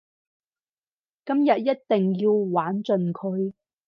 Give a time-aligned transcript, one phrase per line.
[1.27, 3.53] 今日一定要玩盡佢